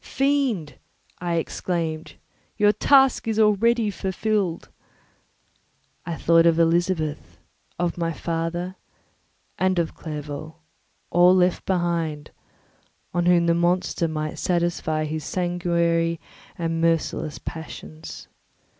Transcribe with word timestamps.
"Fiend," 0.03 0.79
I 1.19 1.35
exclaimed, 1.35 2.15
"your 2.57 2.71
task 2.71 3.27
is 3.27 3.37
already 3.37 3.91
fulfilled!" 3.91 4.69
I 6.07 6.15
thought 6.15 6.47
of 6.47 6.57
Elizabeth, 6.57 7.37
of 7.77 7.99
my 7.99 8.11
father, 8.11 8.77
and 9.59 9.77
of 9.77 9.93
Clerval—all 9.93 11.35
left 11.35 11.67
behind, 11.67 12.31
on 13.13 13.27
whom 13.27 13.45
the 13.45 13.53
monster 13.53 14.07
might 14.07 14.39
satisfy 14.39 15.05
his 15.05 15.23
sanguinary 15.23 16.19
and 16.57 16.81
merciless 16.81 17.37
passions. 17.37 18.27